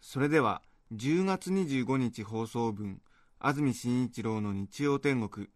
[0.00, 0.62] それでは
[0.94, 3.00] 10月25日放送分
[3.38, 5.48] 安住紳一郎の日曜天国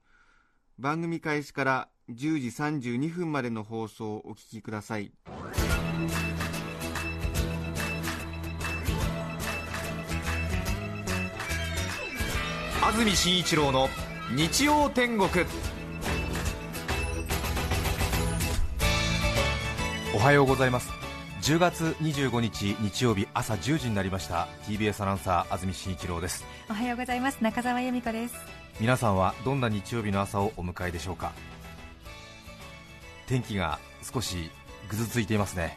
[0.78, 5.12] 番組開始から10時32分までの放送をお聞きください。
[12.84, 13.88] 安住紳一郎の
[14.36, 15.28] 日曜天国。
[20.14, 21.01] おはようございます。
[21.42, 24.46] 10月25日日曜日朝10時になりました。
[24.68, 26.44] TBS アナウンサー安住紳一郎です。
[26.70, 27.42] おはようございます。
[27.42, 28.36] 中澤由美子です。
[28.78, 31.32] 皆さんはどんな日曜日の朝をお迎えでしょうか？
[33.26, 34.52] 天気が少し
[34.88, 35.76] ぐずついていますね。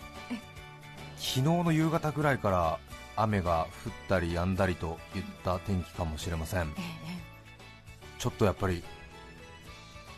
[1.17, 2.78] 昨日の夕方ぐらいから
[3.16, 6.61] 雨が降ったり止んだりといった天気かもしれません。
[6.61, 7.17] ええ
[8.20, 8.84] ちょっとやっぱり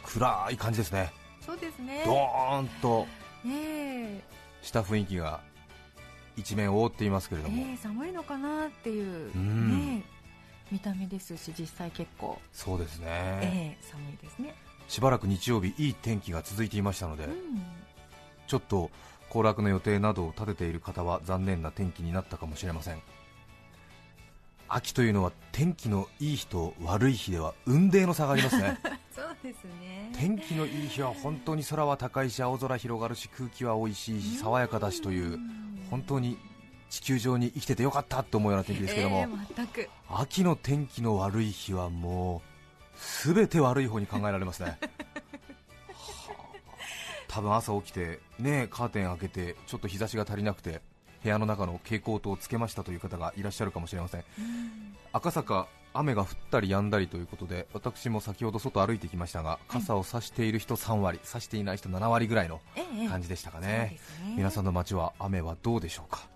[0.03, 1.13] 暗い感じですね。
[1.39, 2.03] そうですね。
[2.05, 3.07] ドーンと。
[3.45, 4.36] ええ
[4.67, 5.39] した雰囲気が
[6.35, 9.95] 一面を覆っていますけれども、ええ寒いのかなっていううん。
[9.95, 10.03] ね
[10.69, 14.53] 見た目ですし実際結構、そうですね、ええ寒いですね。
[14.89, 17.33] しばらく日曜日いい天気が続いていましたので、うん。
[18.47, 18.91] ちょっと
[19.29, 23.01] 行楽の予定などを立てている方は残念な天気になったかもしれません。
[24.69, 28.77] 秋というのは天気のいい日と悪い日では雲泥の差がありますね
[29.43, 30.11] ですね。
[30.15, 35.39] 天気のいい日は本当に空は高いし青空広がるし空気は美味しいし爽やかだしという
[35.89, 36.37] 本当に
[36.89, 39.27] 地球上に生きててよかったと思うような天気ですけども、
[40.09, 42.41] 秋の天気の悪い日はも
[42.95, 44.69] う全て悪い方に考えられますね。
[44.69, 44.87] は あ
[47.27, 50.81] 多分朝起きてねカーテン開けてちょっと日差しが足りなくて
[51.23, 54.23] 部屋の中の蛍光灯をつけましたという方がいらっしゃるかもしれません。
[55.13, 55.67] 赤坂
[55.99, 63.89] 雨が降ったり止んだりということで私も先ほど外歩いてきましたが傘を差している人3割差していない人7割ぐらいのええ感じでしたかね。
[63.93, 64.33] ですね。
[64.37, 66.27] 皆さんの街は雨はどうでしょうか。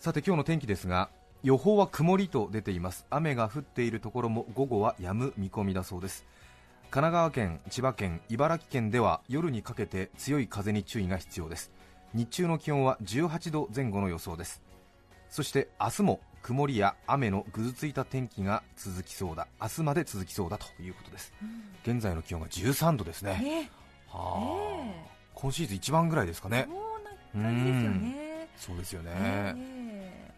[0.00, 1.08] さて今日の天気ですが
[1.42, 3.06] 予報は曇りと出ています。
[3.10, 6.24] 雨が降っているところも午後は止む見込みだそうです。
[6.90, 11.70] 神奈川県千葉県茨城県では夜にかけて強い風に注意が必要です。
[12.14, 14.60] 日中の気温は18度前後の予想です
[15.32, 19.48] そして明日も曇りや雨のぐずついた天気が続きそうだ。
[19.58, 21.32] 明日まで続きそうだということです。
[21.84, 23.38] 現在の気温が13度ですね。
[23.40, 23.70] ね。
[24.08, 24.84] はあ。
[24.84, 25.10] え。
[25.32, 26.68] 今シーズン一番ぐらいですかね。
[27.32, 28.48] そうですよね。
[28.58, 30.34] そうですよね、ええ。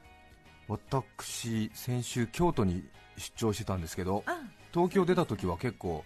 [0.68, 2.84] 私先週京都に
[3.16, 6.04] 出張してたんですけどあ東京出た時は結構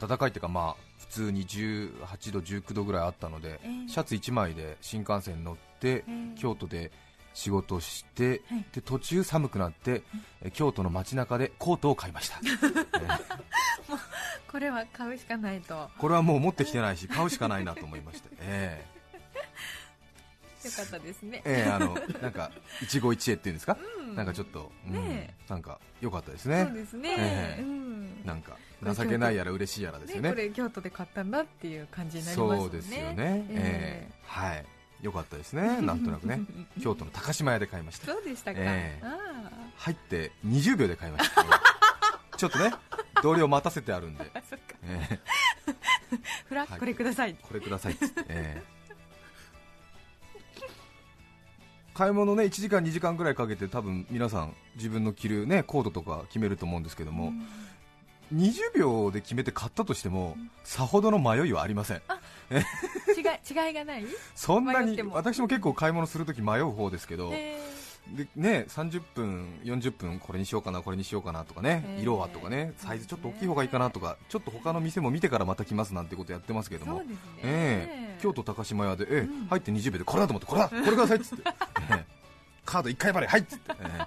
[0.00, 3.88] 暖かいっていうかまあ普通に18度19度ぐらいあったので、ええ。
[3.88, 6.34] シャツ1枚で新幹線乗って、ええ。
[6.36, 6.90] 京都で
[7.36, 8.64] 仕事して、はい。
[8.72, 10.02] で途中寒くなって、
[10.42, 13.86] え京都の街中でコートを買いました、 ええ
[14.50, 15.74] これは買うしかないと。
[15.74, 18.84] よこれはもう持ってきてないし買うしかないなと思いまして、え
[20.64, 20.68] え。
[20.76, 21.42] かったですね。
[21.44, 22.50] ええあのなんか
[22.82, 24.16] 一期一会っていうんですか、うん。
[24.16, 26.64] なんかちょっと、うんねなんか良かったですね。
[26.64, 27.62] そうですね、ええ。
[27.62, 28.24] うん。
[28.24, 30.30] なんか情けないやら嬉しいやらですよね。
[30.30, 32.60] これ京都で買ったんだっていう感じになりますね。
[32.60, 34.08] そうですよね、え。
[34.08, 34.14] ええ。
[34.24, 34.64] はい
[35.02, 35.80] 良かったですね。
[35.82, 36.40] なんとなくね。
[36.82, 38.06] 京都の高島屋で買いました。
[38.06, 39.04] そうでしたか、ええ。
[39.04, 39.16] あ
[39.76, 41.44] 入って20秒で買いました、
[42.36, 42.72] ちょっとね
[43.22, 44.30] 同僚待たせてあるんで、
[46.48, 46.78] フラはい。
[46.78, 47.36] これください。
[47.40, 48.76] これくださいっつって、ええ。
[51.94, 57.32] 買い物ね1時間2時間ぐらいかけて多分皆さん自分の着るねコードとか決めると思うんですけども、
[58.34, 62.02] 20秒で決めて買ったとしてもさほどの迷いはありません。
[62.50, 62.60] 違い
[63.68, 64.06] 違いがない？
[64.34, 67.58] そんなに私も結構買い物するとき迷う方ですけど、え
[68.14, 77.00] でね、30分、40分これにしようかな、これにしようかなとかね、色はとかね、サイズちょっと大きい方がいいかなとか、ちょっと他の店も見てからまた来ますなんてことやってますけども。
[77.00, 77.06] ね、
[77.42, 78.18] ええ。
[78.22, 79.46] 京都高島屋で、ええうん。
[79.46, 81.42] 入って20秒でこれだと思って、これだ、これくださいっつって、
[81.90, 82.04] ええ。
[82.64, 84.06] カード1回払い、はいっつって、え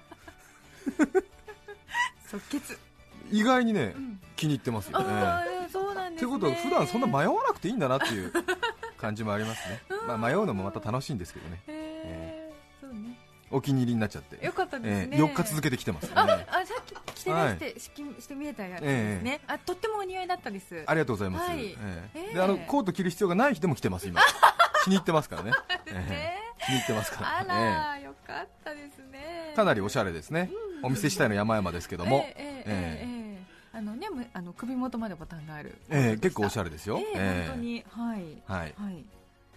[2.32, 2.89] 即決、え
[3.32, 4.20] 意外にね、うん。
[4.36, 5.06] 気に入ってますよね。
[5.06, 6.32] ああそうなんですね。
[6.32, 8.32] ってことは、普段そんな迷わなくていいんだなっていう
[8.98, 13.18] 感じもありますね、まあ、迷うのもまた楽しいんですけどね、へーそうね。
[13.52, 16.12] お気に入りになっちゃって、よかったですね、ええ4日続けてきてますね。
[16.16, 20.84] ああさっき着てらして、しきして見えたやつですね、あとってもお似合いだったです。
[20.86, 21.66] ありがとうございます、はい。
[21.66, 22.10] ええ。
[22.16, 22.34] ええ。
[22.36, 24.22] であのコート着る必要がない日でも着てます、今、
[24.86, 25.52] 気に入ってますからね、
[25.88, 25.94] ええ。
[25.94, 26.38] ね。
[26.66, 29.10] 気に入ってますから、あら、よかったですね。
[29.14, 30.52] ええかなりおしゃれですね、
[30.84, 32.64] お見せしたいの山々ですけども、ええ。
[32.66, 33.19] ええ
[34.22, 35.78] ええあの首元までボタンがある。
[35.90, 37.48] ええ結構おしゃゃれですよ、ええええ。
[37.48, 37.86] 本当に。
[37.90, 38.22] はい。
[38.46, 39.06] はい、はい。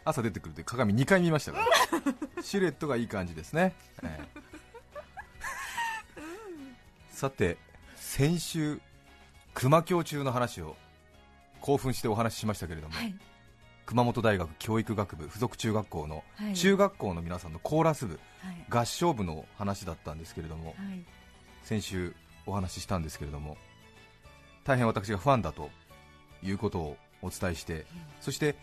[0.05, 1.67] 朝出てくると鏡2回見ましたから。
[2.43, 4.43] シルエットがいい感じですね、ええ。
[7.11, 7.57] さて
[7.95, 8.81] 先週
[9.55, 10.77] 熊教中の話を
[11.61, 13.15] 興奮してお話ししましたけれども、はい。
[13.87, 16.55] 熊本大学教育学部附属中学校のはい。
[16.55, 18.67] 中学校の皆さんのコーラス部、はい。
[18.69, 21.05] 合唱部の話だったんですけれどもはい。
[21.63, 22.15] 先週
[22.47, 23.57] お話ししたんですけれども
[24.65, 25.71] 大変私がファンだと
[26.43, 27.87] いうことをお伝えして、
[28.21, 28.57] そして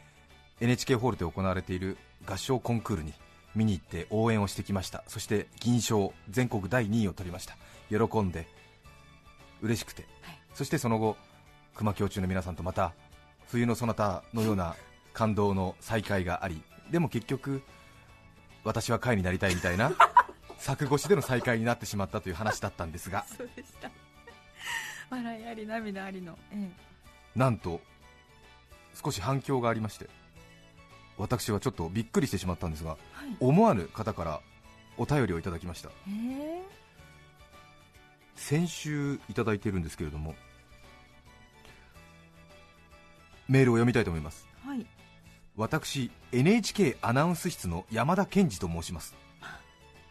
[0.60, 3.14] NHK ホールで行われている合唱コンクールに
[3.56, 5.04] 見に行って応援をしてきました。
[5.08, 7.58] そして銀賞全国第2位を取りました。
[7.90, 8.48] 喜んで
[9.62, 10.40] 嬉しくて、はい。
[10.54, 11.18] そしてその後
[11.76, 12.94] 熊教中の皆さんとまた
[13.48, 14.76] 冬のそなたのような
[15.14, 16.62] 感動の再会があり
[16.92, 17.64] でも結局
[18.64, 19.94] 私は会になりたいみたいな
[20.60, 23.90] 作越しでの再会になってしまったという話だったんですがそうでした
[25.10, 26.70] 笑いあり涙ありの、え
[27.36, 27.82] なんと
[29.04, 30.10] 少し反響がありまして
[31.18, 33.38] 私はちょっとびっくりしてしまったんですがえはい。
[33.40, 34.42] 思わぬ方から
[34.98, 35.90] お便りをいただきました。
[35.90, 36.80] ええ。
[38.36, 40.34] 先週いただいているんですけれども
[43.50, 44.48] メールを読みたいと思います。
[44.66, 44.86] はい。
[45.58, 49.16] 私 NHK アナウンス室の山田健二と申します。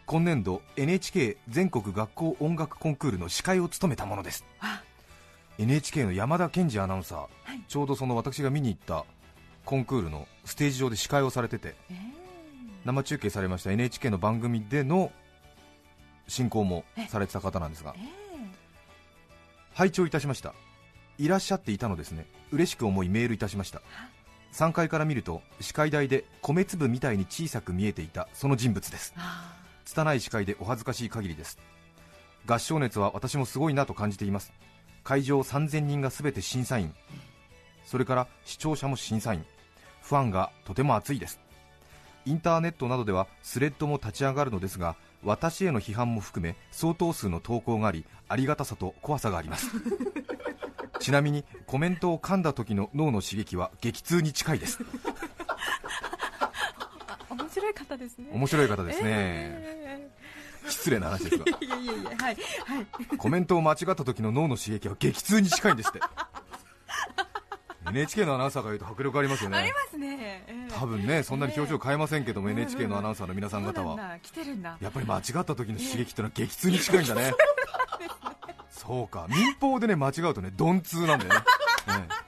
[0.05, 4.45] 今年度 NHK 全国学校音楽コンクールの司会を務めたものです。
[4.59, 4.83] あ
[5.59, 7.61] NHK の山田健二アナウンサー、はい。
[7.67, 9.05] ちょうどその私が見に行った
[9.65, 11.95] コンクールのステージ上で司会をされててええ
[12.85, 15.11] 生中継されました NHK の番組での
[16.29, 18.01] 進行もされてた方なんですがえ
[19.73, 20.53] 拝聴いたしました。
[21.17, 22.25] いらっしゃっていたのですね。
[22.51, 23.81] 嬉しく思いメールいたしました。
[24.53, 29.13] 3階から見ると視界台で米粒みたいに小さく見えていたその人物です。
[29.17, 31.59] あ拙い視界でお恥ずかしい限りです。
[32.45, 34.51] 合唱熱は私もすごいなと感じています
[35.09, 36.93] 会場3000人が全て審査員。
[37.83, 39.43] それから視聴者も審査員。
[40.03, 41.39] ファンがとても熱いです。
[42.27, 49.71] インターネットなどではスレッドも立ち上がるのですが私への批判も含め相当数の投稿がありありがたさと怖さがあります。
[51.01, 54.77] ちなみにコメントを噛んだ時の脳の刺激は激痛に近いです。
[56.37, 56.51] あ
[57.31, 58.29] 面白い方ですね。
[58.31, 59.78] 面白い方ですね、え
[60.79, 61.45] 失礼な話ですが。
[61.61, 63.17] え いやいやいやはいはい。
[63.17, 65.99] コメントを間違った時の脳の刺激は激痛に近いんですって。
[67.89, 69.57] NHK のアナウンサーが言うと迫力ありますよね。
[69.57, 70.71] ありますね、ええ。
[70.71, 73.97] 多分ねそんなに表情変えませんけども、ええ NHK のアナウンサーの皆さん方は。
[74.79, 77.33] やっぱり間違った時の刺激ってのは激痛に近いんだね。
[78.69, 79.27] そうか。
[79.29, 81.39] 民放でね間違うとね鈍痛なんだよね。
[81.39, 81.43] ね。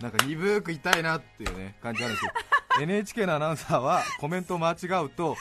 [0.02, 5.38] なんか鈍く痛いなっていうね感じなんですけど NHK のアナウンサーはコメントを間違うと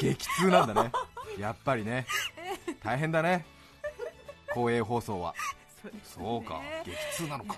[0.00, 0.90] 激痛なんだね。
[1.38, 2.06] やっぱりね
[2.82, 3.44] 大変だね。
[4.52, 5.34] 公営放送は。
[6.04, 6.60] そうか。
[6.84, 6.92] 激
[7.24, 7.56] 痛なのか、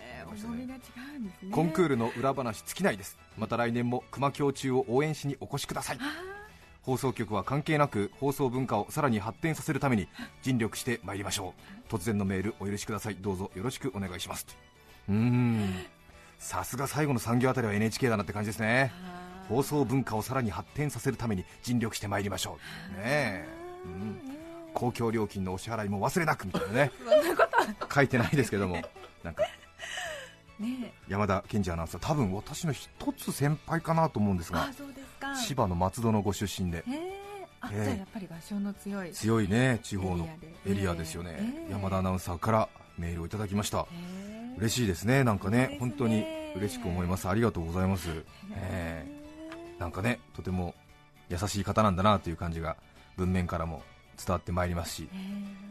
[1.53, 3.19] コンクールの裏話尽きないです。
[3.37, 5.99] また来年も熊教中を応援しにお越しください。
[6.01, 6.23] あ
[6.83, 10.07] 放送局は関係なく放送文化をさらに発展させるために
[10.43, 11.55] 尽力してまいりましょ
[11.91, 11.93] う。
[11.93, 13.17] 突然のメールお許しください。
[13.17, 14.47] どうぞよろしくお願いします。
[15.09, 15.87] うーん。
[16.39, 18.93] さすが最後の産業あたりは NHK だなって感じですね。
[18.95, 22.59] あ放送文化をさらに発展させるために尽力してまいりましょ
[22.95, 22.97] う。
[22.99, 23.49] ねえ、
[23.85, 24.44] うん
[24.75, 26.93] 公共料金のお支払いも忘れなくみたいなね。
[27.93, 28.83] 書いてないですけども。
[29.23, 29.45] なんか
[30.59, 35.35] ね山田健二アナウンサー多分私の一つ先輩かなと思うんですがあそうですか。
[35.37, 36.85] 千葉の松戸のご出身で。
[36.89, 37.47] ええ。
[37.61, 37.85] あ、ええ。
[37.85, 39.13] じゃあやっぱり合唱の強い。
[39.13, 40.29] 強いね地方の
[40.67, 41.05] エリアで。
[41.05, 41.73] すよね、ええ。
[41.73, 43.87] 山田アナウンサーからメールをいただきました。
[43.93, 44.59] ええ。
[44.59, 45.69] 嬉しいですねなんかね。
[45.69, 45.77] ね。
[45.81, 46.25] 本当に
[46.57, 47.29] 嬉しく思います。
[47.29, 48.09] ありがとうございます、
[48.57, 49.81] ええ。
[49.81, 50.75] なんかねとても
[51.29, 52.77] 優しい方なんだなという感じが
[53.17, 53.83] 文面からも
[54.15, 55.65] 伝わってまいりますしええ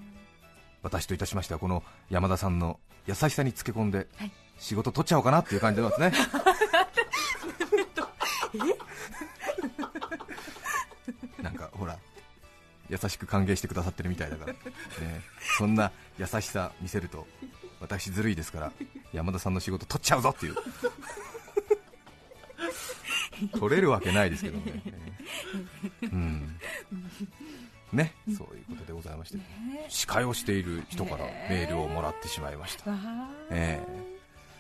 [0.84, 4.32] 私といたしましてはこの山田さんの優しさにつけ込んではい。
[4.60, 6.14] 仕事取っちゃおうかなっていう感じでますね。
[11.42, 11.98] なんかほら
[12.90, 14.60] 優しく歓迎してくださってるみたいだから、ね、
[15.58, 17.28] そんな優しさ見せると
[17.82, 18.72] 私ずるいですから
[19.12, 20.56] 山田さんの仕事取っちゃうぞっていう。
[23.60, 24.84] 取れるわけないですけどね。
[26.04, 26.60] うん
[27.94, 29.44] ねそういうことでございましてね。
[29.90, 32.92] 司会をしている人からメールをもらってしまいました、
[33.52, 34.14] ええ。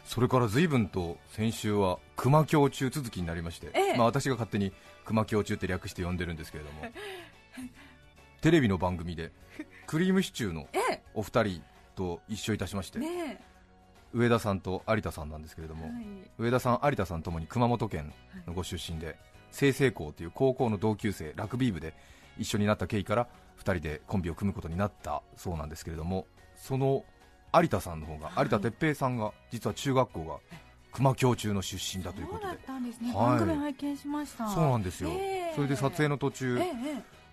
[0.05, 3.97] それから随分と先週は熊教中続きになりまして、ええ。
[3.97, 4.71] まあ、私が勝手に
[5.05, 6.81] 熊教中って略して呼んでるんですけれども
[8.41, 9.31] テレビの番組で
[9.87, 11.61] クリームシチューのえお二人
[11.95, 12.99] と一緒いたしまして、
[14.13, 16.03] 上田さんと有田さんなんですけれども、えはい。
[16.39, 18.13] 上田さん、有田さんともに熊本県
[18.47, 19.17] のご出身で、
[19.51, 21.93] 済々校という高校の同級生、ラグビー部で
[22.37, 27.03] 一緒になった経緯から2人でコンビを組むことになったそうなんですけれどもその
[27.53, 28.45] 有田さんの方が、はい。
[28.45, 30.39] 有田哲平さんが実は中学校が
[30.91, 32.47] 熊京中の出身だということで。
[32.47, 32.57] はい。
[33.13, 34.47] 番組拝見しました。
[34.49, 35.53] そうなんですよ、ええ。
[35.55, 36.71] それで撮影の途中、え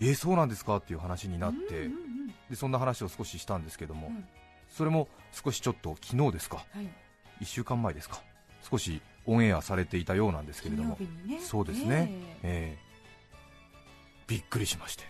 [0.00, 0.10] え。
[0.10, 2.10] えそうなんですかっていう話になって、うんうんうん
[2.48, 4.24] でそんな話を少ししたんですけども、うん
[4.68, 7.44] それも少しちょっと昨日ですか、はい。
[7.44, 8.22] 1週間前ですか、
[8.68, 11.40] 少しオンエアされていたようなんですけれども、ね。
[11.40, 12.08] そうですね。
[12.42, 12.78] え。
[12.78, 12.89] ええ
[14.30, 15.04] びっくりしまして、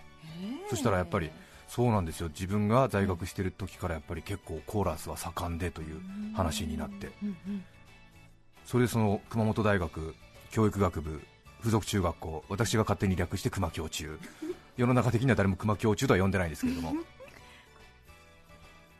[0.70, 1.30] そしたらやっぱり
[1.68, 6.00] そうなんですよ、自分が在学している時からやっぱり結構コーラスは盛んでという
[6.34, 7.10] 話になって、
[8.64, 10.14] それでその熊本大学
[10.50, 11.20] 教育学部
[11.62, 14.18] 附属中学校、私が勝手に略して熊教中、
[14.78, 16.94] 世の中的には誰も熊教中とは呼んでないんですけれども、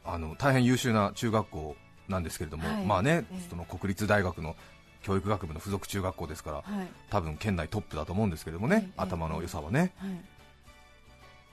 [0.05, 1.77] あの大変優秀な中学校
[2.09, 2.85] なんですけれども、はい。
[2.85, 4.57] まあねええ、その国立大学の
[5.03, 6.89] 教育学部の附属中学校ですから、はい。
[7.11, 10.11] 多分県内トップだと思うんですけれどもね、ええ頭の良さはね、はい。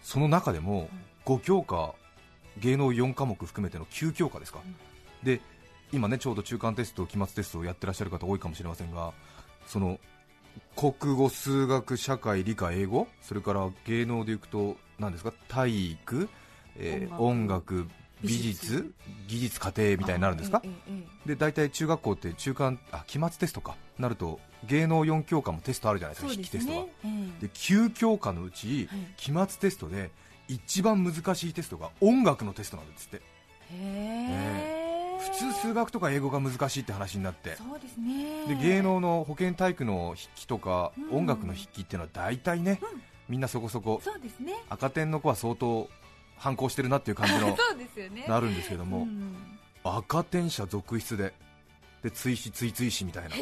[0.02, 0.90] その中でも
[1.26, 1.94] 5教科、
[2.60, 4.76] 芸能4科目含めての9教科ですか、うん。
[5.24, 5.42] で
[5.94, 9.14] 今ねちょうど中間テスト、期末テストをやってらっしゃる方多いかもしれませんが、
[9.66, 10.00] その
[10.76, 15.32] 国語、数学、社会、理科、英語、それから芸能でいくと、何ですか？
[15.48, 16.30] 体育、
[16.76, 17.88] えー音楽、
[18.24, 18.94] 美術？
[19.28, 20.58] 技術、家庭みたいになるんですか？
[20.58, 21.30] あ、ええええ。
[21.30, 23.76] で大体中学校って中間あ期末テストか。
[24.00, 27.30] なると芸能4教科もテストあるじゃないですか、筆記テストがですね。
[27.40, 27.42] え。
[27.42, 29.00] で9教科のうち、はい。
[29.18, 30.12] 期末テストで
[30.48, 33.22] 一番難しいテストが音楽のテストなんですって。
[35.20, 37.56] 普通数学とか英語が難しいって話になって。
[37.56, 38.46] そうですね。
[38.48, 41.18] で芸能の保健体育の筆記とか、うん。
[41.18, 43.02] 音楽の筆記っていうのは大体ね、うん。
[43.28, 44.54] みんなそこそこそうですね。
[44.70, 45.90] 赤点の子は相当
[46.38, 47.58] 反抗してるなっていう感じの
[48.28, 49.36] なるんですけども、うん
[49.84, 51.34] 赤点者続出で
[52.04, 53.36] で追試追追試みたいな。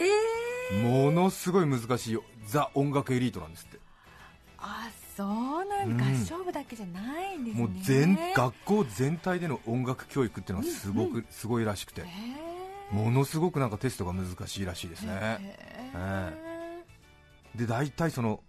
[0.87, 2.23] ものすごい難しいよ。
[2.45, 3.79] ザ音楽エリートなんですって。
[4.59, 5.97] あそうなんうん。
[5.97, 7.63] 合唱部だけじゃないんですね。
[7.63, 12.03] もう全学校全体での音楽教育っていうのはすごく、うんすごいらしくて。
[12.91, 15.11] ものすごくなんかテストが難しいらしいですね。
[15.13, 15.55] へ
[15.95, 16.45] え
[17.55, 18.41] で大体その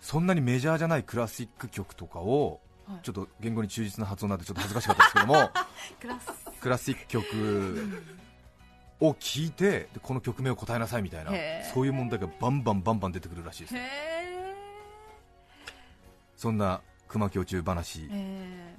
[0.00, 2.60] そんなにメジャーじゃないクラシック曲とかをはい
[3.02, 5.50] ちょっと言語に忠実な発音なんでちょっと恥ずかしかったですけども。
[6.00, 6.60] クラス。
[6.60, 8.02] クラシック曲
[9.00, 11.30] を聞いてでこの曲名を答えなさいみたいな
[11.74, 13.74] そういう問題がバンバンバンバン出てくるらしいです
[16.36, 18.08] そんな熊教中話。
[18.10, 18.74] え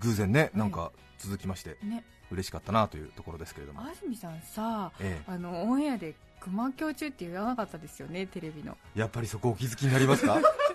[0.00, 2.04] 偶然ねうんなんか続きましてえね。
[2.30, 8.76] 嬉しかったなというところですけれども、安住さんさえあのオンエアで熊教中って言わなかったですよねテレビの。
[8.96, 10.40] え、やっぱりそこお気づきになりますか？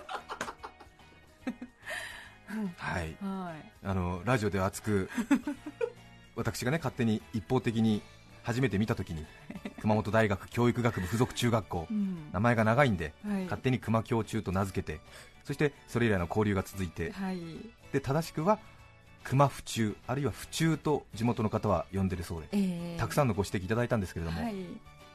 [2.76, 3.16] はい。
[3.22, 3.70] はい。
[3.84, 5.10] あのラジオで熱く
[6.36, 8.02] 私がね勝手に一方的に
[8.42, 9.26] 初めて見たときに
[9.80, 12.30] 熊本大学教育学部附属中学校うん。
[12.32, 13.44] 名前が長いんではい。
[13.44, 15.00] 勝手に熊教中と名付けて
[15.44, 17.38] そしてそれ以来の交流が続いてはい。
[17.92, 18.58] で正しくは
[19.24, 22.98] 熊府中あるいは府中と地元の方は呼んでるそうでええ。
[22.98, 24.54] たくさんのご指摘いただいたんですけれども、はい。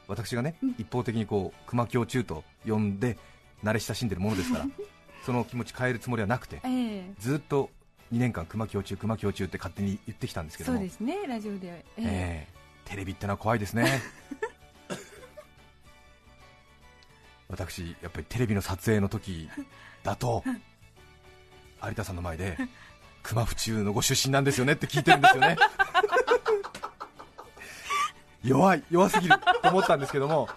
[0.06, 0.74] 私がねうん。
[0.78, 3.18] 一方的にこう熊教中と呼んで
[3.64, 4.66] 慣れ親しんでるものですから
[5.24, 7.04] その気持ち変えるつもりはなくてええ。
[7.18, 7.70] ずっと
[8.12, 10.78] 2年間熊教中熊教中って勝手に言ってきたんですけども。
[10.78, 12.02] そうですねラジオでええ。
[12.02, 12.54] ええ。
[12.84, 14.02] テレビってのは怖いですね。
[17.48, 19.48] 私やっぱりテレビの撮影の時
[20.02, 20.44] だと
[21.82, 22.58] 有田さんの前で
[23.22, 25.56] 熊府中のご出身なんですよねって聞いてるんですよね。
[28.44, 30.48] 弱い弱すぎると思ったんですけども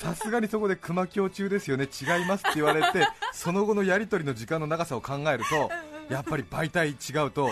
[0.00, 1.84] さすがにそこで熊教中ですよね。
[1.84, 5.70] 違いますって言われてその後のやり取りの時間の長さを考えると
[6.08, 7.50] やっぱり媒体違うと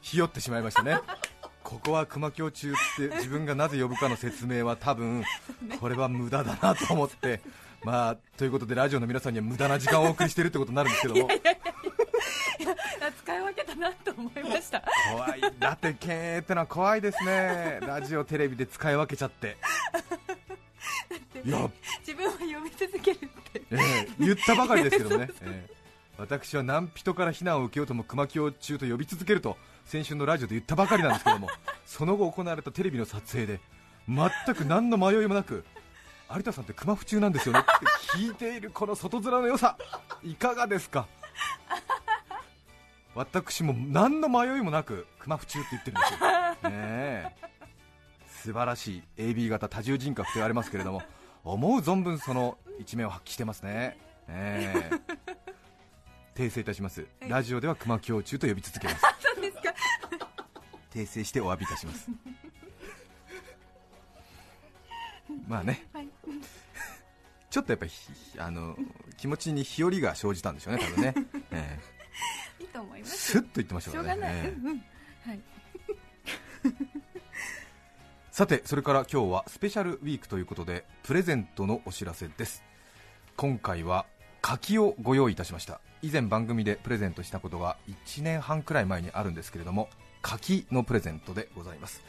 [0.00, 0.98] ひよってしまいましたね。
[1.62, 5.22] ここは熊教中って自分がなぜ呼ぶかの説明は多分
[5.78, 7.42] これは無駄だなと思って。
[7.84, 11.28] まあということでラジオの皆さんには無駄な時間をお送りしているってことになるんですけども。
[13.22, 14.82] 使い分けたなと思いました。
[15.12, 15.40] 怖い。
[15.58, 17.80] だって経営ってのは怖いですね。
[17.82, 19.58] ラジオテレビで使い分けちゃって
[22.00, 23.62] 自分は読み続けるって。
[23.70, 25.74] ええ言ったばかりですけどね、 ええ。
[26.18, 31.48] 私は何人から非難を受けようとも熊教中と呼び続けると先週のラジオで言ったばかりなんですけども
[31.84, 33.60] その後行われたテレビの撮影で
[34.08, 35.64] 全く何の迷いもなく
[36.34, 37.70] 有田さんって熊府中なんですよねって
[38.18, 39.76] 聞いているこの外面の良さ
[40.24, 41.06] いかがですか？
[43.14, 46.18] 私も何の迷いもなく熊府中って言ってるんですよ、
[46.70, 47.32] ねえ。
[48.42, 49.02] 素晴らしい。
[49.18, 51.02] AB 型多重人格と言われますけれども
[51.46, 53.96] 思う存分その一面を発揮してますね、
[54.28, 54.90] え
[56.36, 56.42] え。
[56.42, 57.06] 訂正いたします。
[57.20, 59.00] ラジオでは熊教中と呼び続けます。
[59.34, 59.74] そうですか。
[60.92, 62.10] 訂正してお詫びいたします。
[65.46, 65.86] まあね。
[65.92, 66.08] はい。
[67.48, 67.92] ちょっとやっぱり
[68.38, 68.76] あの
[69.16, 71.14] 気持ちに日和が生じたんでしょうね多分ね、
[71.52, 71.78] え
[72.60, 74.84] いいと思いえますスッと言ってましたしょうがからねない、ええうんうん
[75.24, 75.40] はい
[78.36, 82.62] さてそれから今日はスペシャルウィークということでプレゼントのお知らせです。
[83.34, 84.04] 今回は
[84.42, 85.80] 柿をご用意いたしました。
[86.02, 89.88] 以前番組でプレゼントしたことが1年半くらい前にあるんですけれども
[90.20, 92.02] 柿のプレゼントでございます。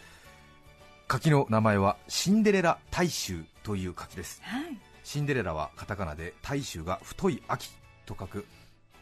[1.07, 4.41] 柿の名前はシンデレラ大衆という柿です。
[4.43, 4.77] はい。
[5.05, 7.69] シンデレラはカタカナで大衆が太い秋
[8.05, 8.45] と書く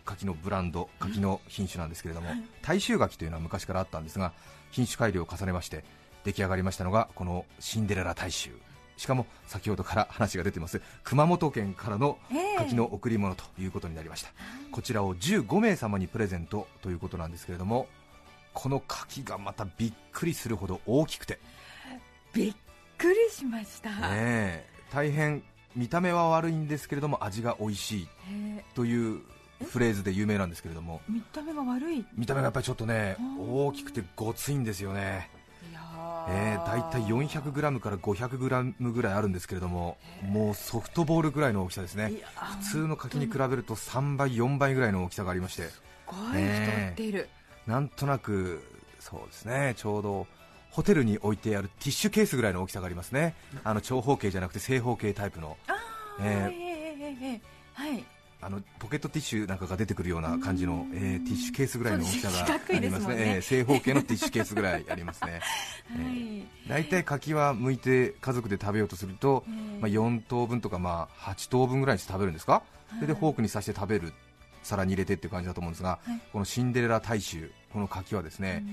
[0.05, 2.29] 柿のブランド柿の品種なんですけれども、
[2.61, 4.31] 大衆柿というのは昔からあったんですが
[4.69, 5.83] 品種改良を重ねまして
[6.25, 8.51] 出来上がりましたのがこのシンデレラ大衆。
[8.97, 12.55] しかも先ほどから話が出ています熊本県からのええ。
[12.57, 14.31] 柿の贈り物ということになりました、
[14.71, 17.87] こちらを15名様にプレゼントということなんですけれども
[18.53, 21.39] この柿がまたびっくりするほど大きくて。
[22.33, 22.55] びっ
[22.97, 24.65] くりしました、ねえ。
[24.93, 25.43] 大変
[25.75, 28.63] 見た目は悪いんですけれども味が美味しいえ。
[28.75, 29.19] という
[29.65, 31.01] フレーズで有名なんですけれども。
[31.09, 31.99] ー見た目が悪い？
[31.99, 35.29] い見た目がやっぱりちょっとねうん大きくてごついんですよね、
[36.65, 42.11] 大体 400g から 500g ぐらいあるんですけれどももうソフトボールぐらいの大きさですね。
[42.61, 45.63] 普通の柿に比べると3倍4倍ぐらいの大きさがありまして。
[45.63, 47.29] すごい太っている、
[47.67, 48.63] なんとなく
[48.99, 49.73] そうですね。
[49.77, 50.27] ちょうど
[50.71, 53.35] ホテルに置いてあるティッシュケースぐらいの大きさがありますね。
[53.63, 55.57] あの長方形じゃなくて正方形タイプの。
[56.19, 57.41] えー。
[57.73, 58.05] はい
[58.41, 60.97] あのポケットティッシュなんかが出てくるような感じのう、ん。
[60.97, 63.15] えーティッシュケースぐらいの大きさがありますね。
[63.15, 65.41] ねえー正方形のティッシュケースぐらいありますね。
[65.89, 72.63] はい、大体柿は剥いて家族で食べようとすると、ええまあ、4等分とかまあ8等分ぐらいにして食べるんですか、
[72.95, 74.13] それでフォークに刺して食べる
[74.63, 76.21] 皿に入れてっていう感じだと思うんですが、はい。
[76.31, 78.63] このシンデレラ大衆この柿はですね、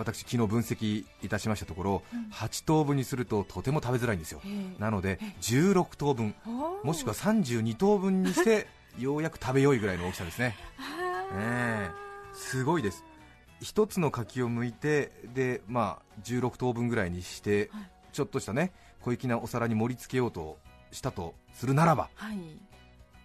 [0.00, 2.30] 私昨日分析いたしましたところ、うん。
[2.32, 4.80] 8等分にするととても食べづらいんですよ、ええ。
[4.80, 6.34] なので16等分。
[6.82, 8.66] もしくは32等分にして
[8.98, 10.56] ようやく食べよいぐらいの大きさですね。
[11.34, 11.90] え
[12.32, 13.04] すごいです。
[13.60, 17.90] 一つの柿を剥いてで、まあ、16等分ぐらいにして、はい。
[18.12, 20.58] ちょっとしたね小粋なお皿に盛り付けようと
[20.90, 22.38] したとするならばはい。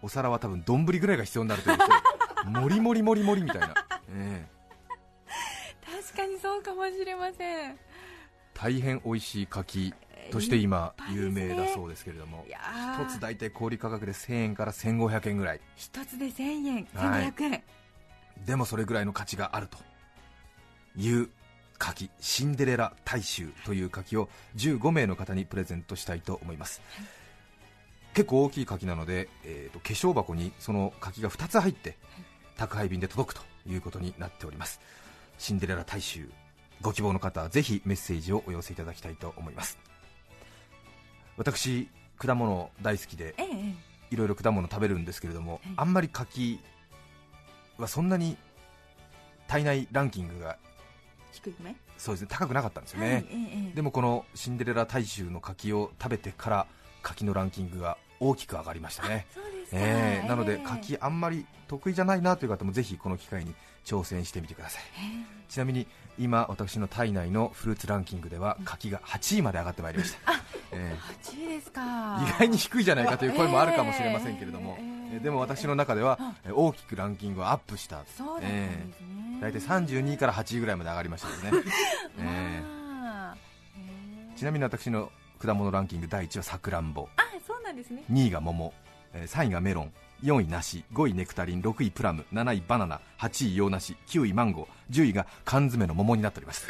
[0.02, 1.78] お皿は多分丼ぐらいが必要になるという
[2.52, 3.74] もりもりもりもりみたいな、
[4.10, 4.55] ええ
[6.16, 7.78] 確かにそうかもしれません。
[8.54, 9.94] 大変美味しい柿
[10.32, 15.62] として今有名だそうですけれども一つ大体小売価格で1000円から1500円ぐらい。
[15.76, 17.34] 一つで1000円はい。
[17.34, 17.64] 1500円、
[18.46, 19.78] でもそれぐらいの価値があると
[20.96, 21.30] いう
[21.78, 26.82] 柿シンデレラ大衆という柿を15名の方にプレゼントしたいと思います、
[28.14, 31.98] 結構大きい柿なので、えーと化粧箱にその柿が2つ入って
[32.56, 34.80] 宅配便で届くということになっております
[35.38, 36.30] シンデレラ大衆
[36.82, 39.78] ご希望の方はぜひメッセージをお寄せいただきたいと思います。
[41.38, 43.76] 私果物大好きでえええ
[44.12, 45.62] いろいろ果物食べるんですけれども、はい。
[45.78, 46.60] あんまり柿
[47.78, 48.38] はそんなに
[49.48, 50.58] 体内ランキングが
[51.32, 53.76] 低いめそうですね高くなかったんですよね、はいええええ。
[53.76, 56.68] でもこのシンデレラ大衆の柿を食べてから
[57.02, 63.54] 柿のランキングが大きく上がりましたね、そうええなのでええ柿あんまり得意じゃないなという方もぜひこの機会に
[63.86, 64.84] 挑戦してみてください。
[65.00, 70.34] えちなみに今私の体内のフルーツランキングでは柿が8位まで上がってまいりました、
[70.72, 71.82] えええ8位ですか。
[71.82, 78.04] 意外に低いじゃないかという声もあるかもしれませんけれども、えええでも私の中ではえ大きくランキングがアップした。
[78.18, 78.94] そうですね、
[79.42, 81.64] 大体32位から8位ぐらいまで上がりましたよね、
[82.20, 84.38] えあー。
[84.38, 87.08] ちなみに私の果物ランキング第1位はさくらんぼ。
[87.18, 88.04] あそうなんですね。
[88.12, 88.85] 2位が桃、えー
[89.24, 89.94] 3位がメロン。
[90.24, 91.62] 4位梨5位ネクタリン。
[91.62, 92.26] 6位プラム。
[92.34, 93.02] 7位バナナ。
[93.20, 93.96] 8位洋梨。
[94.08, 94.96] 9位マンゴー。
[94.96, 96.68] 10位が缶詰の桃になっております。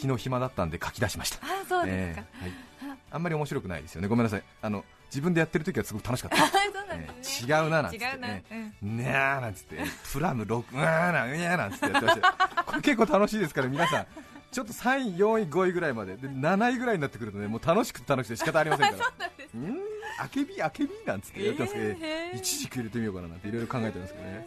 [0.00, 1.38] 昨日暇だったんで書き出しました。
[1.44, 2.98] あそうですか、えーはい。
[3.10, 4.08] あんまり面白くないですよね。
[4.08, 4.42] ごめんなさい。
[4.60, 6.44] あの自分でやってる時はすごく楽しかった。
[6.44, 8.04] あ そうなんえですね、ー違うななんつって。
[8.04, 8.44] 違うな、ね
[8.82, 8.96] うん。
[8.96, 9.78] ねーなんつって、
[10.12, 12.28] プラム6、うわーな、うやーなんつってやってました。
[12.28, 12.34] よ
[12.66, 14.06] これ結構楽しいですから、皆さん、
[14.52, 19.04] ちょっと3位、4位、5位ぐらいまで、で7位ぐらいになってくるとね、もう楽しくて楽しくて仕方ありませんから、
[19.50, 19.78] そうなん
[20.20, 22.38] あけび、あけびなんつってやってますけど、えー。
[22.38, 24.46] いちじく入れてみようかななんていろいろ考えてますけどね。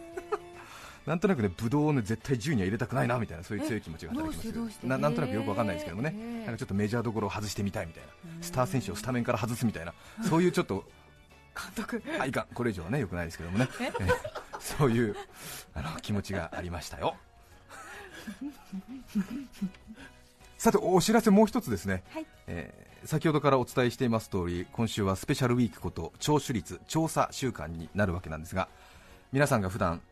[1.06, 4.82] なんとなくね、ブドウをね、絶対10には入れたくないなみたいな、そういう強い気持ちが働きますどうして？
[4.82, 6.10] どななんとなくよくわかんないですけどもね。
[6.44, 8.10] なんかちょっとメジャーどころを外してみたいみたいな、
[8.42, 9.92] スター選手をスタメンから外すみたいな、
[10.28, 10.84] そういうちょっと
[11.54, 12.02] 監督。
[12.20, 14.14] あいかん、これ以上はね、よくないですけどもね、えー
[14.58, 15.14] そういう
[15.74, 17.16] あの気持ちがありましたよ。
[20.58, 22.26] さて、お知らせもう一つですね、はい。
[22.46, 28.68] えー先ほどからお伝えしています通り、今週はスペシャルウィークこと聴取率調査週間になるわけなんですが、
[29.30, 30.02] 皆さんが普段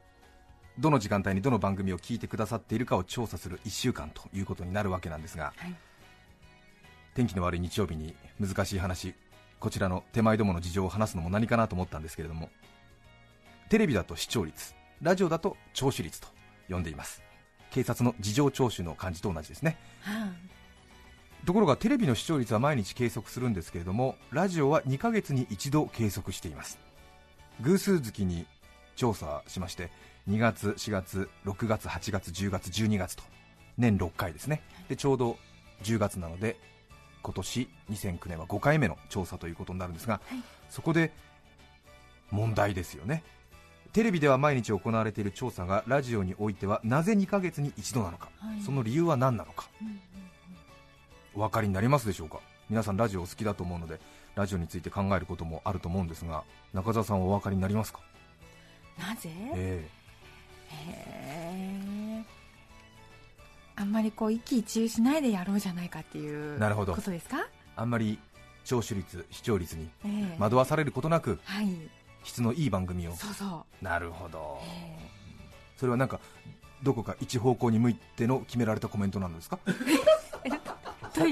[0.78, 5.74] どの時間帯にどの番組を聞いてくださっているかを調査する1週間ということになるわけなんですが、はい。
[7.14, 9.14] 天気の悪い日曜日に難しい話
[9.60, 12.50] こちらの手前どもの事情を話すのも何かなと思ったんですけれども
[13.70, 16.28] テレビだと視聴率ラジオだと聴取率と
[16.68, 17.22] 呼んでいます
[17.74, 19.76] 警察の事情聴取の感じと同じですね。
[20.02, 20.30] は
[21.44, 26.78] ところがテレビの視聴率は毎日計測するんですけれどもラジオは2ヶ月に一度計測しています。
[27.62, 28.46] 偶数月に
[28.94, 29.90] 調査しまして
[30.30, 33.24] 2月4月6月8月10月12月と
[33.76, 34.62] 年6回ですね。
[34.88, 35.36] でちょうど
[35.82, 36.56] 10月なので
[37.22, 40.38] 今年2009年は5回目の調査ということになるんですが、はい。
[40.70, 41.10] そこで
[42.30, 43.24] 問題ですよね
[43.94, 48.60] テレビでは毎日行われている調査がラジオにおいてはなぜ2ヶ月に一度なのか、はい。
[48.60, 49.66] その理由は何なのか。
[49.80, 50.00] うんうん
[51.36, 52.38] お分かりになりますでしょうか？
[52.70, 53.98] 皆さんラジオお好きだと思うので
[54.36, 57.98] ラジオについて考えることもあると思うんですが中澤さんはお分かりになりますか、
[59.00, 59.30] なぜ？
[59.56, 59.88] え
[60.70, 63.82] へー。
[63.82, 66.94] あんまりこう一喜一憂しないでやろうじゃないかっていうなるほど。
[66.94, 67.38] ことですか？
[67.40, 67.42] え
[67.74, 68.20] あんまり
[68.64, 70.36] 聴取率視聴率にええ。
[70.38, 71.68] 惑わされることなくはい
[72.24, 73.14] 質のいい番組を。
[73.14, 73.84] そうそう。
[73.84, 74.58] なるほど。
[74.64, 74.98] え。
[75.76, 76.18] それはなんか
[76.82, 79.58] どこか一方向に向いての決められたコメントなんですか？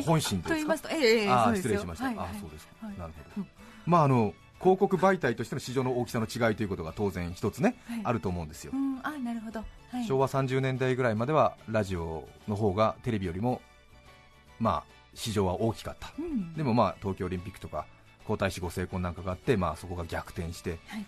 [0.07, 0.49] 本心ですか？
[0.49, 2.27] と言いますとええあ失礼しました、はいはい。
[2.27, 2.99] ああそうですか、はい。
[2.99, 3.47] なるほど、うん
[3.87, 8.01] まああの広告媒体としての市場の大きさの違いということが当然一つね、はい。
[8.05, 9.59] あると思うんですよ、うんあなるほど、
[9.91, 13.61] はい、昭和30年代ぐらいまではラジオの方がテレビよりも
[14.61, 16.13] まあ市場は大きかった。
[16.17, 16.55] うん。
[16.55, 17.87] でもまあ東京オリンピックとか
[18.27, 21.07] 皇太子ご成婚なんかがあってまあそこが逆転して、はい。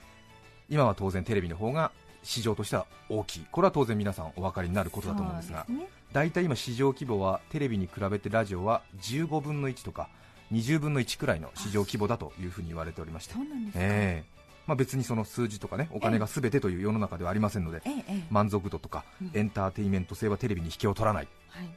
[0.68, 3.46] 今は当然テレビの方が市場としては大きい。
[3.50, 5.66] これは当然皆さんお分かりになることだと思うんですが
[6.12, 10.08] 大体今市場規模はテレビに比べてラジオは15分の1とか
[10.52, 13.34] 20分の1くらいの市場規模だというふうに言われておりまして。
[13.74, 14.34] ええ。
[14.66, 17.82] まあ、別にその数字とかねお金が全てという世の中ではありませんので
[18.30, 19.30] 満足度とかうん。
[19.34, 21.28] エンターテインメント性はテレビに引けを取らない。
[21.48, 21.68] はい。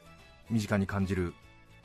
[0.50, 1.34] 身近に感じる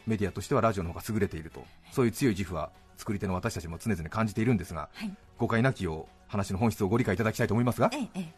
[0.08, 1.66] メディアとしてはラジオの方が優れていると。
[1.92, 2.72] そういう強い自負は
[3.04, 5.14] 作り手の私たちも常々感じているんですがはい。
[5.38, 8.34] 誤解なきよう話の本質をご理解いただきたいと思いますがええええ。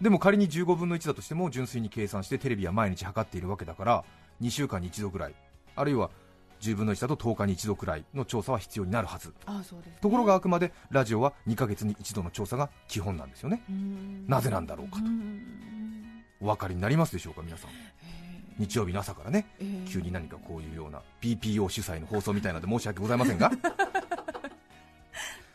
[0.00, 4.04] でも仮に15分の1だとしても純粋に計算してテレビは毎日測っているわけだから
[4.40, 5.34] 2週間に1度ぐらい
[5.74, 6.10] あるいは
[6.60, 9.28] 10分の1だと10日に1度くらいの調査は必要になるはず。
[9.28, 9.34] ね、
[10.00, 13.64] ところがあくまでラジオは2ヶ月に1度の調査が基本なんですよね。
[14.28, 15.02] なぜなんだろうかと。
[15.02, 15.40] ん。
[16.40, 17.70] お分かりになりますでしょうか皆さん。
[17.70, 17.74] え
[18.62, 19.84] 日曜日の朝からねええ。
[19.86, 23.50] え急に何かこういうような BPO 主催の放送みたいなので申し訳ございませんが。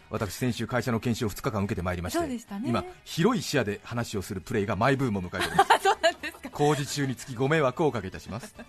[0.10, 2.40] 私先週会社の研修を2日間受けてまいりましてね。
[2.66, 5.74] 今広い視野で話をするプレイがマイブームを迎えております。
[5.74, 6.50] あ そうなんですか。
[6.50, 8.56] 工事中につきご迷惑をおかけいたします。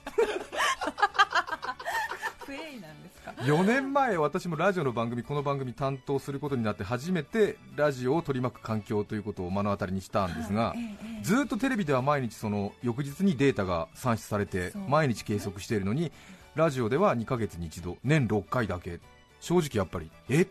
[2.45, 3.08] プレイなんですか
[3.43, 10.75] 4年前私もラジオの番組この番組担当することになって初めてラジオを取り巻く環境ということを目の当たりにしたんですが
[11.23, 16.11] ずっとテレビでは毎日その翌日にデータが算出されて毎日計測しているのに
[16.55, 18.99] ラジオでは2ヶ月に一度年6回だけ。
[19.41, 20.45] 正直やっぱりえっ？
[20.45, 20.51] て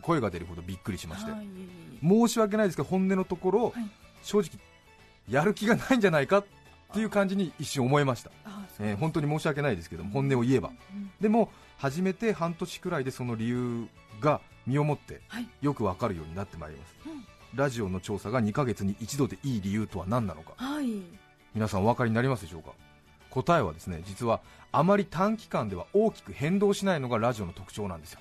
[0.00, 1.30] 声が出るほどびっくりしまして。
[1.32, 1.46] はい
[2.02, 3.72] 申し訳ないですけど本音のところはい。
[4.22, 4.48] 正直
[5.28, 6.44] やる気がないんじゃないかっ
[6.94, 8.30] ていう感じに一瞬思いました、
[8.80, 10.70] えー本当に申し訳ないですけども本音を言えば。
[10.70, 11.10] うん。
[11.20, 11.50] でも
[11.82, 13.88] 始めて半年くらいでその理由
[14.20, 15.48] が身をもってはい。
[15.62, 17.58] よくわかるようになってまいります、うん。
[17.58, 20.52] ラジオの調査が2ヶ月に一度でいい理由とは何なのか。
[20.58, 21.02] はい。
[21.56, 22.70] 皆さんお分かりになりますでしょうか？
[23.30, 28.20] 答えはですね実はあまり短期間では大きく変動しないのがラジオの特徴なんですよ。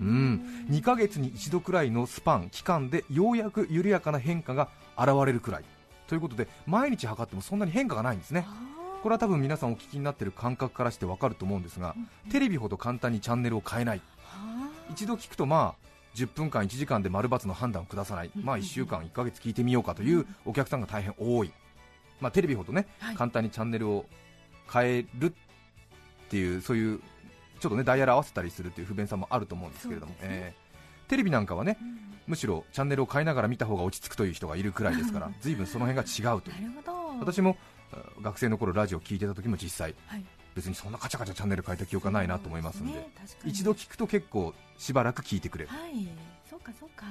[0.00, 0.66] うん。
[0.68, 5.64] 2ヶ月に一度くらいのスパン期間でようやく緩やかな変化が現れるくらい。
[6.08, 8.44] ということで毎日測ってもそんなに変化がないんですね
[9.06, 11.94] これは多分皆さんお聞きになっている感覚からしてわかると思うんですが
[12.32, 14.02] テレビほど簡単にチャンネルを変えない。
[14.90, 21.52] 一度聞くとまあ10分間1時間で丸×の判断を下さない、まあ1週間1ヶ月聞いてみようかというお客さんが大変多い、
[22.20, 23.14] まあ、テレビほどね、はい。
[23.14, 24.06] 簡単にチャンネルを
[24.72, 25.32] 変えるっ
[26.28, 26.98] ていうそういう
[27.60, 30.18] ちょっとねダイヤル合わせたりするっていう不便さもあると思うんですけれども、ね。
[30.22, 30.66] えー
[31.08, 31.98] テレビなんかはねうん。
[32.26, 36.56] むしろチャンネルを変えながら見た方が落ち着くという人がいるくらいですから 随分その辺が違うという。
[37.20, 37.75] 私もあ
[38.20, 40.24] 学生の頃ラジオを聞いてた時も実際はい。
[40.54, 43.08] 別にそんなカチャカチャチャンネル変えた記憶がないなと思いますんでね
[43.44, 45.70] 一度聞くと結構しばらく聞いてくれる。
[45.70, 46.08] はい
[46.48, 47.04] そうかそうか。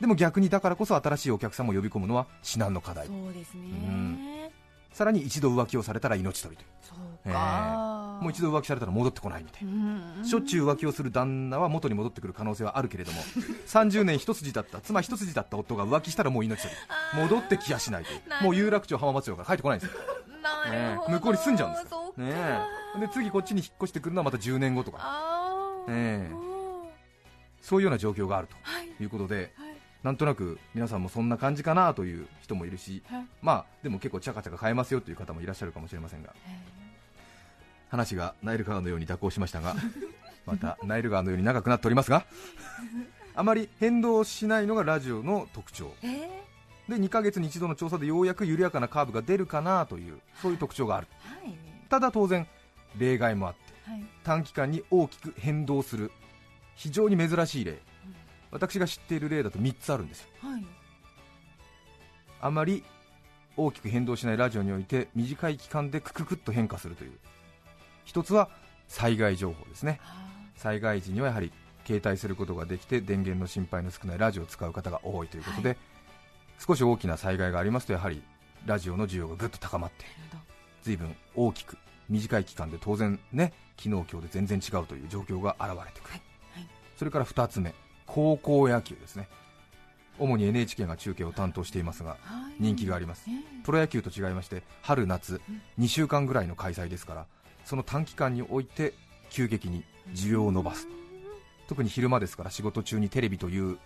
[0.00, 3.06] でも逆にだからこそ新しいお客さんも呼び込むのは至難の課題。
[3.06, 3.60] そうですね。
[3.68, 4.50] ん
[4.96, 9.70] さらに一度浮気をされたら命取りとそうえかもう一度浮気されたら戻ってこないみたいな。
[10.18, 10.24] うん。
[10.24, 13.20] しょっちゅう浮気をする旦那は元に戻ってくる可能性はあるけれども
[13.68, 16.72] 30年一筋だった妻一筋だった夫が浮気したらもう命取
[17.14, 17.20] り。
[17.22, 18.20] 戻ってきやしないという。
[18.42, 19.98] もう有楽町浜松町から帰ってこないんですよ。
[20.72, 22.14] ね向こうに住んじゃうんですよ。
[22.16, 22.32] ね
[22.96, 23.00] え。
[23.00, 24.98] で次こっちに引っ越してくるのはまた10年後とか。
[25.02, 26.32] ああええ。
[26.32, 26.46] うん
[27.60, 28.88] そういうような状況があるはい。
[28.92, 29.65] ということではい
[30.06, 36.32] なんとなく皆さんもそんな感じかなという人もいるしはいまあでも結構チャカチャカ変えますよという方もいらっしゃるかもしれませんが
[37.88, 39.74] 話がナイル川のように蛇行しましたが
[40.46, 42.24] またナイル川のように長くなっておりますが
[43.34, 45.92] あまり変動しないのがラジオの特徴。
[46.02, 46.06] え。
[46.06, 46.46] ー
[46.88, 51.08] で2ヶ月に一度の調査でようやく緩やかなカーブが出るかなというそういう特徴がある。
[51.18, 51.58] はい。
[51.88, 52.46] ただ当然
[52.96, 54.04] 例外もあってはい。
[54.22, 56.12] 短期間に大きく変動する
[56.76, 57.82] 非常に珍しい例
[58.50, 60.28] 私が知っている例だと3つあるんですよ。
[60.42, 60.64] はい。
[62.40, 62.84] あまり
[63.56, 67.12] 大きく変動しないラジオにおいて短い期間でクククッと変化するという。
[68.04, 68.50] 一つは
[68.88, 70.00] 災害情報ですね。
[70.02, 71.52] あ災害時にはやはり
[71.86, 75.76] 携帯することができて電源の心配の少ないラジオを使う方が多いということで、
[76.58, 78.22] 少し大きな災害がありますとやはり
[78.64, 80.04] ラジオの需要がぐっと高まって
[80.82, 81.76] 随分大きく
[82.08, 86.22] 短い期間で当然ね昨日今日で全然違うという状況が現れてくる、はい。
[86.54, 86.68] はい。
[86.96, 87.74] それから2つ目
[88.16, 89.28] 高校野球ですね。
[90.18, 92.16] 主に NHK が中継を担当していますがは
[92.50, 92.54] い。
[92.58, 93.26] 人気があります。
[93.28, 95.42] えプロ野球と違いまして春夏
[95.78, 95.84] うん。
[95.84, 97.26] 2週間ぐらいの開催ですから
[97.66, 98.94] その短期間において
[99.28, 100.88] 急激に需要を伸ばす
[101.68, 103.76] 特に昼間ですから仕事中にテレビという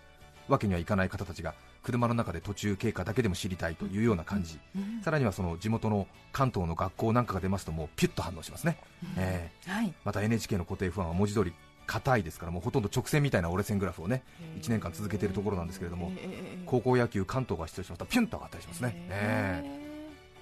[0.47, 5.03] わけにはいかない方たちが車の中で途中経過だけでも知りたいというような感じ、うん。
[5.03, 8.79] さらにはその地元の関東の学校なんかが出ますともうピュッと反応しますね、
[9.17, 9.93] えーはい。
[10.05, 11.53] また NHK の固定ファンは文字通り
[11.91, 14.23] 硬いですからもうほとんど直線みたいな折れ線グラフをね
[14.61, 19.69] 1年間続けているところなんですけれどもえー高校野球関東が出場しましたらピュンと上がったりしますね、ええ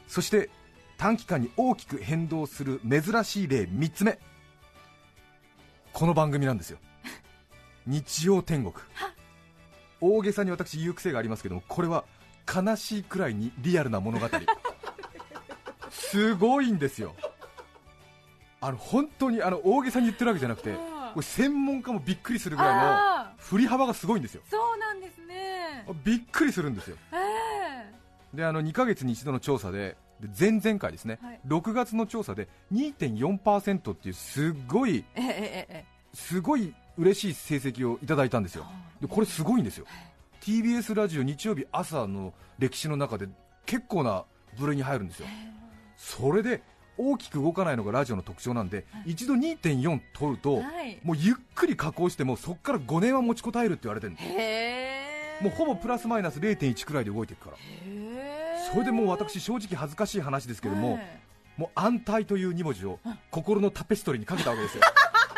[0.06, 0.12] ー。
[0.12, 0.50] そして
[0.98, 4.18] 短期間に大きく変動する珍しい例3つ目。
[5.94, 6.78] この番組なんですよ。
[7.87, 8.74] 日曜天国。
[10.00, 12.04] 大げさに私言う癖がありますけどもこれは
[12.52, 14.28] 悲しいくらいにリアルな物語。
[15.90, 17.14] すごいんですよ。
[18.61, 20.74] あの本当にあの大げさに言ってるわけじゃなくて
[21.18, 24.42] これ専門家もびっくりするぐらいのあ振り幅がすごいんですよ。
[24.46, 25.85] ーそうなんですね。
[26.04, 26.96] びっくりするんですよ。
[27.12, 27.92] え
[28.33, 31.40] であの2ヶ月に一度の調査でで前々回ですね、はい。
[31.44, 38.64] 6月の調査で2.4%っていうすごいえええええすごい嬉しい成績をいただいたんですよ。
[39.00, 39.87] でこれすごいんですよ。
[40.40, 43.28] TBS ラジオ日曜日朝の歴史の中で
[43.66, 44.24] 結構な
[44.57, 45.26] 部類に入るんですよ。
[45.96, 46.62] それで
[46.98, 50.98] 大きく動かないのがラジオの特徴なんで一度2.4取るとはい。
[51.02, 54.16] もうゆっくり加工してもそこから5年は持ちこたえるって言われてるん
[55.40, 57.56] もうほぼプラスマイナス0.1くらいで動いていくから。
[58.72, 60.98] それでもう私正直恥ずかしい話ですけども、
[61.56, 62.98] もう安泰という2文字を
[63.30, 64.82] 心のタペストリーにかけたわけですよ。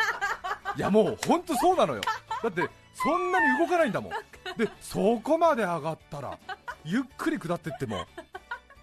[0.75, 2.01] いやもう本当そうなのよ。
[2.43, 4.11] だってそんなに動かないんだもん。
[4.57, 6.37] でそこまで上がったら
[6.83, 8.05] ゆっくり下ってっても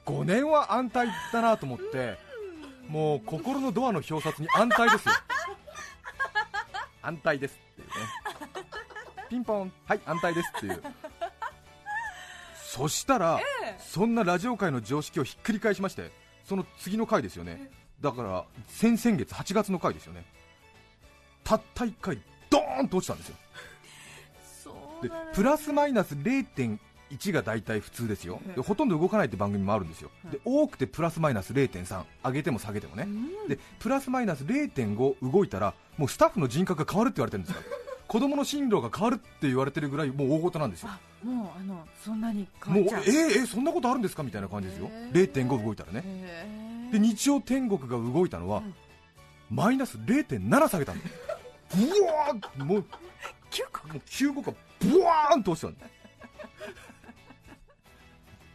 [0.07, 2.17] 5年は安泰だなと思って
[2.89, 5.15] もう心のドアの表札に安泰ですよ。
[7.03, 7.95] 安泰ですっていうね。
[9.29, 9.73] ピンポン。
[9.85, 10.83] はい安泰ですっていう。
[12.65, 13.41] そしたら、
[13.79, 16.11] そんなラジオ界の常識をひっくり返しまして
[16.45, 17.71] その次の回ですよね。
[18.01, 20.25] だから先々月8月の回ですよね。
[21.45, 22.21] たった1回
[22.51, 23.37] ドーンと落ちたんですよ。
[25.03, 26.79] でプラスマイナス0.1
[27.33, 28.41] が大体普通ですよ。
[28.55, 30.11] でほとんど動かないって番組もあるんですよ。
[30.31, 33.07] で多くてプラスマイナス0.3上げても下げてもね。
[33.49, 37.67] でプラスマイナス0.5動いたらもうスタッフの人格が変わるって言われてるんですから
[38.09, 40.91] 子供の進路が変わるって言われてるぐらいもう大事なんですよ。
[40.91, 43.03] あもうあのそんなに変わっちゃう。
[43.05, 44.89] えー、えーそんなことあるんですかみたいな感じですよ。
[44.93, 45.33] へー。
[45.33, 46.03] 0.5動いたらね。
[46.05, 48.75] へで日曜天国が動いたのは、うん。
[49.51, 51.11] マイナス0.7下げたんだよ
[51.75, 52.85] ブワーンもう
[53.51, 55.91] 9個もう9個がブワーンと落ちたんだよ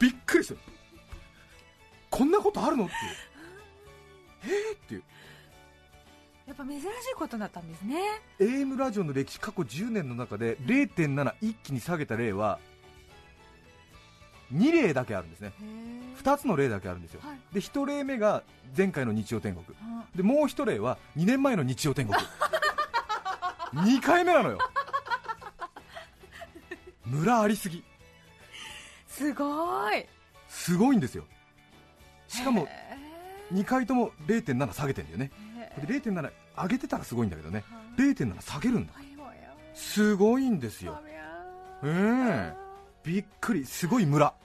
[0.04, 0.60] びっくりした
[2.10, 2.94] こんなことあるのって
[4.50, 4.54] いう。
[4.54, 5.04] えー、っていう。
[6.46, 7.96] やっぱ珍しいことだったんですね。
[8.38, 12.60] AM ラジオの歴史過去10年の中で0.7一気に下げた例は
[14.54, 15.48] 2例だけあるんですね。
[15.48, 17.22] へえ2つの例だけあるんですよ。
[17.24, 17.38] はい。
[17.54, 18.44] で1例目が
[18.76, 19.66] 前回の日曜天国。
[19.82, 22.20] あでもう1例は2年前の日曜天国。
[23.74, 24.58] 2回目なのよ。
[27.06, 27.84] 村ありすぎ
[29.14, 30.06] すごい。
[30.50, 31.26] すごいんですよ。
[32.28, 32.98] しかもへ
[33.54, 35.32] 2回とも0.7下げてんだよね。
[35.78, 37.64] えで0.7上げてたらすごいんだけどね。
[37.70, 38.10] はい。
[38.10, 38.94] 0.7下げるんだ。
[39.76, 40.96] すごいんですよ。
[40.96, 41.44] ありゃ
[41.84, 42.56] えーえ。
[43.04, 43.66] びっくり。
[43.66, 44.34] すごい村。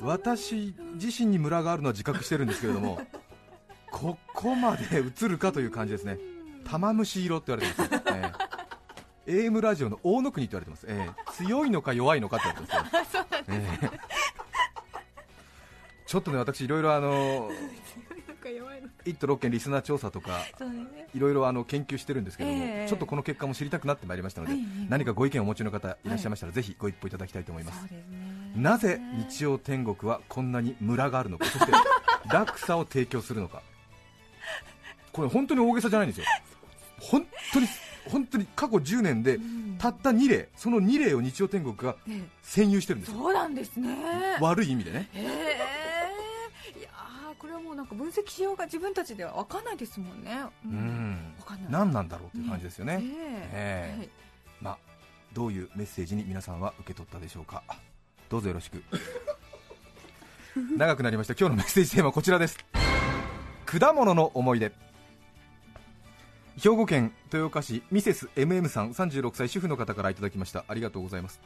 [0.00, 3.00] 私自身に村があるのは自覚してるんですけれども
[3.90, 6.18] ここまで映るかという感じですね。
[6.64, 8.47] 玉虫色って言われてます、ええ
[9.28, 11.32] AM ラジオの大野国って言われてます、ええ。
[11.32, 13.16] 強いのか弱いのかって言われてます。
[13.16, 13.90] よええ。
[16.06, 17.50] ちょっとね私いろいろあの
[18.26, 20.40] なんか弱いの1都6県リスナー調査とか
[21.14, 22.88] いろいろあの研究してるんですけども、ええ。
[22.88, 27.86] ちょっとこの結果も知りたくなってまいりましたので、はい何かご意見をお持ちの方いらっしゃいましたら、ぜひご一報いただきたいと思います。
[27.86, 28.02] すね。
[28.56, 31.72] なぜ日曜天国はこんなにムラがあるのかそして
[32.32, 33.62] 落差を提供するのか。
[35.12, 36.26] これ本当に大げさじゃないんですよ。
[37.00, 37.66] 本当に
[38.08, 39.38] 本当に過去10年で
[39.78, 43.18] たった2例その2例を日曜天国がえ占有してるんですよ。
[43.18, 43.96] そうなんですね。
[44.40, 45.08] 悪い意味でね。
[45.14, 45.18] い
[46.82, 50.40] やーこれはもうなんか分析しようが自分たちでは分かんないですもんね。
[50.64, 51.34] ううん。
[51.38, 51.72] 分かんない。
[51.72, 53.00] 何なんだろうという感じですよね。
[53.52, 53.98] え。
[54.00, 54.08] ええ。
[54.60, 54.78] まあ
[55.32, 57.62] どういうメッセージに皆さんは受け取ったでしょうか。
[58.28, 58.82] どうぞよろしく。
[60.76, 61.34] 長くなりました。
[61.34, 62.58] 今日のメッセージテーマはこちらです。
[63.64, 64.72] 果物の思い出
[66.60, 70.64] 兵庫県豊岡市ミセス MM さん36歳主婦の方からいただきました。
[70.66, 71.40] ありがとうございます。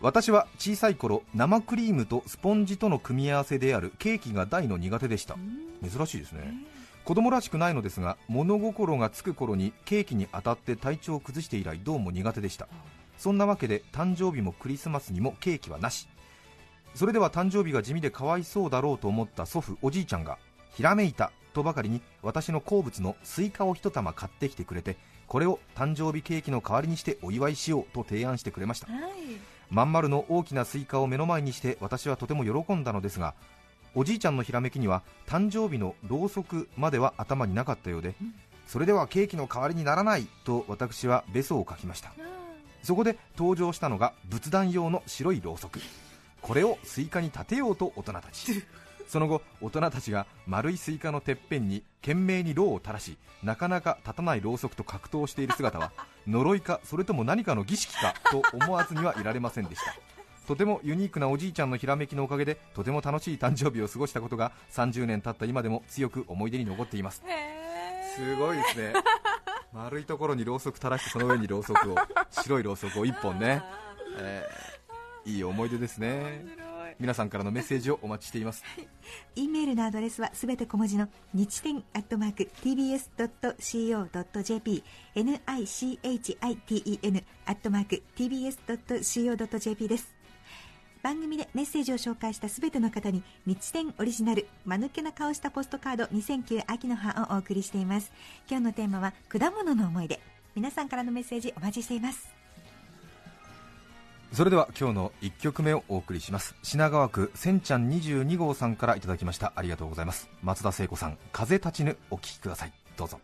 [0.00, 5.36] 私は小さい頃生クリームとスポンジとの組み合わせであるケーキが大の苦手でした。
[5.82, 6.54] 珍しいですね。
[7.04, 12.68] 子供らしくないのですが物心がつく頃にケーキに当たって体調を崩して以来どうも苦手でした。
[13.18, 16.06] そんなわけで誕生日もクリスマスにもケーキはなし。
[16.94, 20.38] それでは誕生日が地味でかわいそうだろうと思った祖父おじいちゃんが
[20.74, 28.92] ひらめいたとばかりに私の好物のスイカを一玉買ってきてくれてこれを誕生日ケーキの代わりにしてお祝いしようと提案してくれました。
[28.92, 29.02] はい。
[29.70, 33.34] まん丸の大きなスイカを目の前にして私はとても喜んだのですが
[33.94, 38.14] おじいちゃんのひらめきには誕生日のろうそくまでは頭になかったようで
[38.66, 42.12] それではケーキの代わりにならないと私はベソをかきました。
[42.82, 45.80] そこで登場したのが仏壇用の白いろうそく。
[46.40, 48.64] これをスイカに立てようと大人たち
[49.12, 55.92] その後大人たちが丸いスイカのてっぺんに懸命にろうを垂らしなかなか立たないろうそくと格闘している姿は
[56.26, 59.94] 呪いかそれとも何かの儀式かと思わずにはいられませんでした。
[60.46, 67.22] とてもユニークなおじいちゃんのひらめきのおかげでとても楽しい誕生日を過ごしたことが30年経った今でも強く思い出に残っています。
[67.26, 68.94] へすごいですね。
[69.74, 71.96] 丸いところにろうそく垂らしてその上にろうそくを
[72.30, 73.62] 白いろうそくを1本ね、
[74.16, 74.72] えー
[75.24, 76.44] いい思い出ですね
[77.02, 78.62] 皆さんからのメッセージをお待ちしています。
[79.34, 84.84] E メールのアドレスはすべて小文字の日天アットマーク tbs.co.jp
[85.16, 90.14] nichiten アットマーク tbs.co.jp です。
[91.02, 98.12] 番組でメッセージを紹介したすべての方に日天オリジナル間抜けな顔したポストカード2009秋の葉をお送りしています。
[98.48, 100.20] 今日のテーマは果物の思い出。
[100.54, 102.41] 皆さんからのメッセージお待ちしています。
[104.32, 106.54] それでは今日の1曲目をお送りします。
[106.62, 109.52] 品川区せんちゃん22号さんからいただきました。
[109.56, 110.30] ありがとうございます。
[110.42, 112.72] 松田聖子さん風立ちぬお聴きください。
[112.96, 113.20] どうぞ。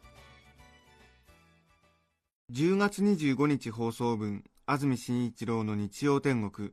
[2.52, 6.72] 10月25日放送分安住紳一郎の日曜天国。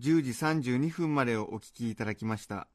[0.00, 0.30] 10時
[0.70, 2.66] 32分までをお聞きいただきました。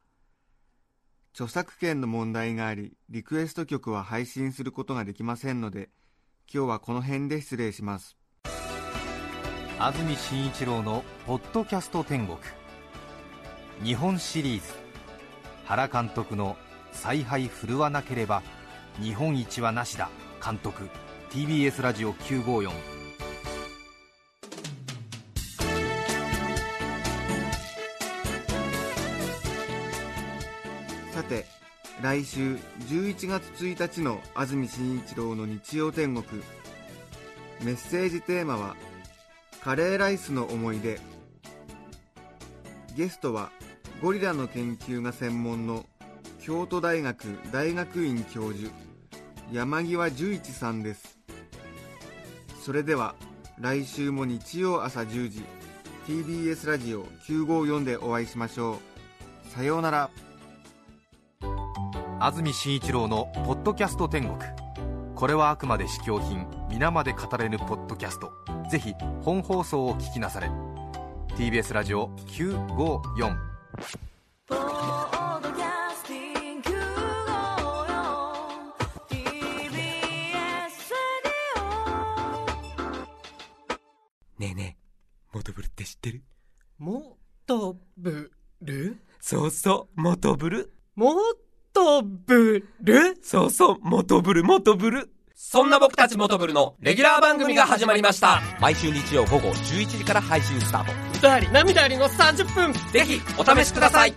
[1.33, 5.89] 著作権の問題がありリクエスト曲は配信することができませんので
[6.53, 8.15] 今日はこの辺で失礼します。
[9.83, 12.37] 安住紳一郎の「ポッドキャスト天国」
[13.83, 14.73] 日本シリーズ。
[15.65, 16.55] 原監督の
[16.93, 18.43] 「采配振るわなければ
[19.01, 20.09] 日本一はなしだ」
[20.41, 20.89] 監督
[21.31, 22.71] TBS ラジオ954
[31.13, 31.45] さて
[32.01, 32.55] 来週
[32.87, 36.41] 11月1日の安住紳一郎の日曜天国。
[37.61, 38.77] メッセージテーマは
[39.63, 40.99] 「カレーライスの思い出」
[42.97, 43.49] ゲストは
[44.01, 45.85] ゴリラの研究が専門の
[46.41, 48.69] 京都大学大学院教授
[49.53, 51.17] 山際十一さんです。
[52.61, 53.15] それでは
[53.57, 55.43] 来週も日曜朝10時
[56.07, 58.79] TBS ラジオ954でお会いしましょ
[59.47, 59.49] う。
[59.49, 60.09] さようなら。
[62.19, 64.37] 安住紳一郎の「ポッドキャスト天国」
[65.23, 68.33] これはあくまで試供品皆まで語れぬポッドキャスト。
[68.69, 70.49] ぜひ本放送を聞きなされ。
[71.37, 73.37] TBS ラジオ954
[74.47, 76.75] ポッドキャスティング954
[79.07, 80.91] TBS
[81.55, 82.97] ラ
[84.39, 84.83] ねえねえ
[85.31, 86.21] モトブルって知ってる？
[86.77, 87.15] も
[87.47, 90.73] とぶるそうそうモトブル。
[90.97, 91.13] も
[91.71, 95.12] とぶるそうそうモトブルモトブル
[95.45, 98.41] そんな僕たちモトブルのレギュラー番組が始まりました。
[98.59, 101.17] 毎週日曜午後11時から配信スタート。
[101.17, 102.73] 歌あり涙ありの30分。
[102.91, 104.15] ぜひお試しください